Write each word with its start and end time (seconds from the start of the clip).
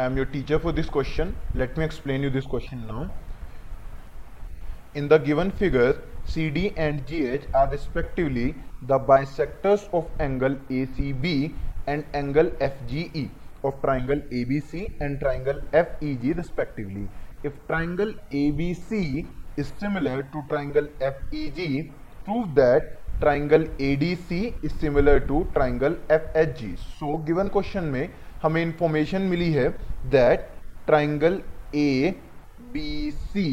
I 0.00 0.04
am 0.04 0.16
your 0.16 0.24
teacher 0.24 0.58
for 0.58 0.72
this 0.72 0.88
question. 0.88 1.36
Let 1.52 1.76
me 1.76 1.84
explain 1.84 2.22
you 2.22 2.30
this 2.30 2.46
question 2.46 2.86
now. 2.86 3.00
In 4.94 5.08
the 5.08 5.18
given 5.18 5.50
figure, 5.50 5.92
CD 6.24 6.74
and 6.74 7.04
GH 7.06 7.48
are 7.52 7.68
respectively 7.70 8.54
the 8.80 8.98
bisectors 8.98 9.84
of 9.92 10.08
angle 10.18 10.56
ACB 10.70 11.58
and 11.86 12.06
angle 12.14 12.48
FGE 12.68 13.24
of 13.62 13.82
triangle 13.82 14.22
ABC 14.32 14.86
and 15.02 15.20
triangle 15.20 15.60
FEG 15.70 16.34
respectively. 16.34 17.10
If 17.42 17.52
triangle 17.68 18.14
ABC 18.32 19.34
is 19.58 19.70
similar 19.78 20.22
to 20.22 20.42
triangle 20.48 20.88
FEG, 20.98 21.60
prove 22.24 22.54
that 22.54 22.84
triangle 23.20 23.64
ADC 23.86 24.36
is 24.64 24.72
similar 24.80 25.20
to 25.20 25.38
triangle 25.54 25.96
FHG. 26.10 26.68
So, 26.98 27.16
given 27.28 27.50
question 27.56 27.90
में 27.94 28.08
हमें 28.42 28.62
information 28.62 29.22
मिली 29.30 29.52
है 29.52 29.68
that 30.10 30.48
triangle 30.86 31.40
A 31.74 32.14
B 32.72 33.10
C 33.10 33.50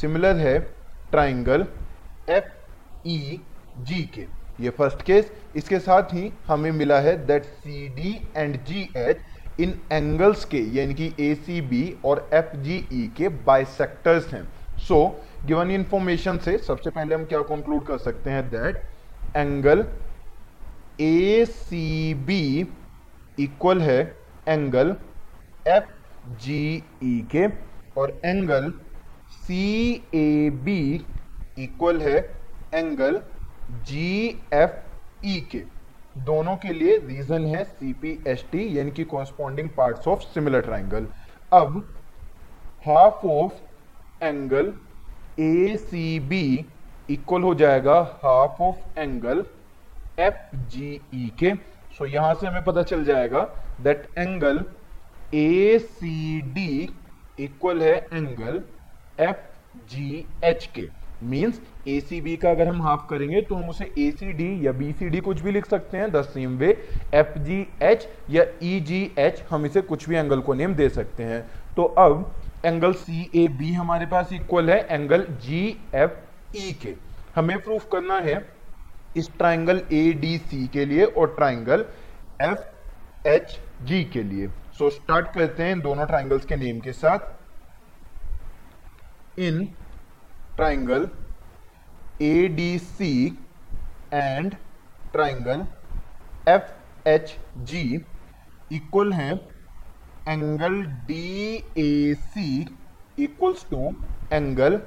similar 0.00 0.36
है 0.36 0.58
triangle 1.10 1.66
F 2.30 2.50
E 3.08 3.40
G 3.78 4.02
के. 4.14 4.26
ये 4.60 4.70
first 4.70 5.02
case 5.02 5.30
इसके 5.56 5.78
साथ 5.78 6.14
ही 6.14 6.32
हमें 6.46 6.70
मिला 6.72 6.98
है 7.00 7.16
that 7.26 7.44
C 7.44 7.88
D 7.96 8.18
and 8.36 8.56
G 8.64 8.88
H 8.96 9.60
in 9.60 9.78
angles 9.92 10.44
के, 10.44 10.58
यानी 10.78 10.94
कि 10.94 11.12
ए 11.20 11.34
सी 11.34 11.60
बी 11.60 11.96
और 12.04 12.28
एफ़ 12.34 12.56
जी 12.56 12.76
ई 12.92 13.06
के 13.16 13.28
बाइसेक्टर्स 13.46 14.32
हैं. 14.32 14.46
सो 14.88 14.98
गिवन 15.46 15.70
इंफॉर्मेशन 15.70 16.38
से 16.44 16.58
सबसे 16.58 16.90
पहले 16.90 17.14
हम 17.14 17.24
क्या 17.24 17.40
कंक्लूड 17.54 17.86
कर 17.86 17.98
सकते 17.98 18.30
हैं? 18.30 18.48
That 18.50 18.82
angle 19.36 19.84
A 21.00 21.44
C 21.48 22.14
B 22.26 22.42
equal 23.44 23.80
है 23.82 24.00
एंगल 24.48 24.94
एफ़ 25.68 25.90
जी 26.42 26.60
ई 27.04 27.18
के 27.34 27.46
और 28.00 28.20
angle 28.24 28.70
C 29.46 29.64
A 30.14 30.50
B 30.64 30.80
equal 31.58 32.00
है 32.02 32.16
एंगल 32.74 33.20
जी 33.86 34.10
एफ़ 34.54 35.26
ई 35.26 35.40
के। 35.52 35.58
दोनों 36.24 36.56
के 36.56 36.72
लिए 36.72 36.96
रीजन 36.98 37.46
है 37.46 37.62
सी 37.64 37.92
पी 38.02 38.18
एस 38.26 38.44
टी 38.52 38.66
यानी 38.78 38.90
कि 38.90 39.04
corresponding 39.04 39.68
parts 39.76 40.08
of 40.08 40.20
similar 40.34 40.60
triangle 40.60 41.06
अब 41.52 41.76
half 42.86 43.26
of 43.26 44.24
angle 44.24 44.72
A 45.40 45.76
C 45.80 46.18
B 46.28 46.44
equal 47.10 47.42
हो 47.42 47.54
जाएगा 47.54 47.98
half 48.24 48.62
of 48.62 48.98
angle 48.98 49.44
F 50.20 50.56
G 50.68 51.00
E 51.14 51.30
के 51.38 51.54
सो 51.54 52.04
so, 52.04 52.12
यहाँ 52.12 52.34
से 52.34 52.46
हमें 52.46 52.64
पता 52.64 52.82
चल 52.82 53.04
जाएगा 53.04 53.40
that 53.80 54.06
angle 54.18 54.64
A 55.34 55.78
C 55.78 56.40
D 56.54 56.88
equal 57.40 57.82
है 57.82 57.96
एंगल 58.12 58.62
एफ़ 59.20 59.36
जी 59.90 60.24
एच 60.44 60.66
के 60.74 60.88
मीन्स 61.22 61.60
ए 61.88 61.98
सी 62.00 62.20
बी 62.20 62.36
का 62.36 62.50
अगर 62.50 62.68
हम 62.68 62.82
हाफ़ 62.82 63.06
करेंगे 63.10 63.40
तो 63.40 63.54
हम 63.54 63.68
उसे 63.68 63.84
ए 63.98 64.10
सी 64.10 64.32
डी 64.32 64.66
या 64.66 64.72
बी 64.72 64.92
सी 64.92 65.08
डी 65.08 65.20
कुछ 65.20 65.40
भी 65.40 65.52
लिख 65.52 65.66
सकते 65.66 65.98
हैं 65.98 66.10
the 66.12 66.22
same 66.22 66.56
way 66.58 66.70
F 67.14 67.38
G 67.38 67.66
H 67.82 68.08
या 68.30 68.44
ई 68.62 68.80
जी 68.80 69.00
एच 69.18 69.42
हम 69.50 69.66
इसे 69.66 69.80
कुछ 69.82 70.08
भी 70.08 70.16
एंगल 70.16 70.40
को 70.40 70.54
नेम 70.54 70.74
दे 70.74 70.88
सकते 70.88 71.22
हैं. 71.22 71.40
तो 71.76 71.84
अब 71.98 72.34
एंगल 72.64 72.92
सी 72.92 73.30
ए 73.34 73.46
बी 73.48 73.72
हमारे 73.72 74.06
पास 74.06 74.32
इक्वल 74.32 74.70
है 74.70 74.86
एंगल 74.90 75.26
जी 75.42 75.64
एफ़ 75.94 76.10
ई 76.56 76.72
के। 76.82 76.94
हमें 77.34 77.58
प्रूफ 77.60 77.88
करना 77.92 78.18
है 78.20 78.34
इस 79.16 79.30
ट्राइंगल 79.38 79.82
ए 79.92 80.12
डी 80.20 80.36
सी 80.38 80.66
के 80.68 80.84
लिए 80.84 81.04
और 81.04 81.34
ट्राइंगल 81.34 81.84
एफ़ 82.42 83.28
एच 83.28 83.58
जी 83.82 84.02
के 84.04 84.22
लिए। 84.22 84.48
सो 84.48 84.84
so, 84.84 84.92
स्टार्ट 84.94 85.26
करते 85.34 85.62
हैं 85.62 85.80
दोनों 85.80 86.06
ट्राइंगल्स 86.06 86.44
के 86.46 86.56
नेम 86.56 86.80
के 86.80 86.92
साथ। 86.92 87.18
In 89.38 89.64
triangle 90.56 91.08
A 92.22 92.48
D 92.48 92.78
C 92.78 93.26
and 94.12 94.54
triangle 95.12 95.66
F 96.48 97.08
H 97.08 97.36
G 97.58 97.82
equal 98.72 99.12
है 99.12 99.32
angle 100.28 100.82
D 101.08 101.56
A 101.78 102.14
C 102.20 102.66
equals 103.18 103.66
to 103.70 103.94
angle 104.32 104.80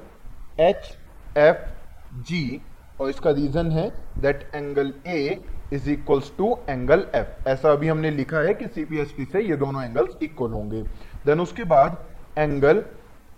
H 0.60 0.96
F 1.38 2.22
G 2.26 2.60
और 3.00 3.10
इसका 3.10 3.30
रीजन 3.30 3.70
है 3.70 3.88
that 4.20 4.50
angle 4.54 4.92
A 5.06 5.40
is 5.72 5.90
equals 5.90 6.32
to 6.38 6.56
angle 6.68 7.06
F 7.14 7.48
ऐसा 7.48 7.72
अभी 7.72 7.88
हमने 7.88 8.10
लिखा 8.10 8.38
है 8.38 8.54
कि 8.54 8.66
सीपीएसटी 8.66 9.24
से 9.24 9.42
ये 9.42 9.56
दोनों 9.56 9.84
एंगल्स 9.84 10.16
इक्वल 10.22 10.50
होंगे। 10.52 10.82
देन 11.26 11.40
उसके 11.40 11.64
बाद 11.66 11.96
angle 12.38 12.84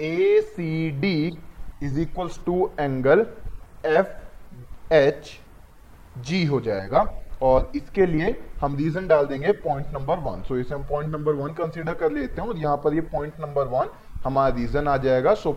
A 0.00 0.40
C 0.46 0.90
D 1.00 1.16
is 1.82 2.00
equals 2.00 2.40
to 2.46 2.70
angle 2.80 3.26
F 3.86 4.94
H 4.94 5.30
G 6.18 6.44
हो 6.44 6.60
जाएगा। 6.60 7.06
और 7.42 7.70
इसके 7.76 8.04
लिए 8.06 8.34
हम 8.60 8.76
रीजन 8.76 9.06
डाल 9.08 9.26
देंगे 9.26 9.52
पॉइंट 9.52 9.86
नंबर 9.94 10.18
वन 10.20 10.42
सो 10.48 10.56
इसे 10.58 10.74
हम 10.74 10.82
पॉइंट 10.88 11.12
नंबर 11.12 11.32
वन 11.34 11.52
कंसीडर 11.54 11.94
कर 11.94 12.12
लेते 12.12 12.40
हैं 12.40 12.48
और 12.48 12.58
यहाँ 12.58 12.76
पर 12.76 12.94
ये 12.94 13.00
पॉइंट 13.12 13.40
नंबर 13.40 13.66
वन 13.68 13.88
हमारा 14.24 14.54
रीजन 14.56 14.88
आ 14.88 14.96
जाएगा। 14.96 15.34
सो 15.34 15.52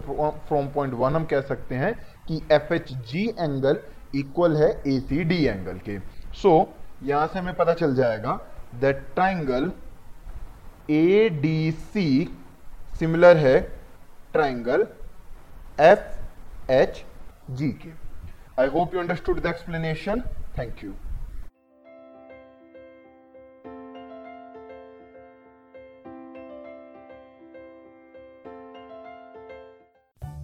फ्रॉम 0.47 0.67
पॉइंट 0.67 0.93
वन 0.93 1.15
हम 1.15 1.25
कह 1.25 1.41
सकते 1.41 1.75
हैं 1.75 1.93
कि 2.27 2.41
F 2.51 2.73
H 2.73 2.91
G 3.11 3.25
angle 3.29 3.79
equal 4.15 4.55
है 4.57 4.69
ए 4.87 4.99
सी 4.99 5.23
डी 5.23 5.43
एंगल 5.45 5.77
के। 5.79 5.97
सो 5.99 6.49
so, 6.49 7.07
यहाँ 7.07 7.27
से 7.27 7.39
हमें 7.39 7.55
पता 7.55 7.73
चल 7.73 7.95
जाएगा 7.95 8.39
that 8.81 9.05
triangle 9.15 9.71
A 10.91 11.29
D 11.41 11.71
C 11.71 12.07
similar 12.99 13.37
है 13.37 13.59
ट्राइंगल 14.33 14.87
एफ़ 15.81 16.71
एच 16.71 17.03
जी 17.51 17.69
के। 17.83 17.89
I 18.61 18.67
hope 18.69 18.93
you 18.95 18.99
understood 18.99 19.41
the 19.41 19.45
explanation 19.45 20.21
thank 20.57 20.83
you 20.83 20.93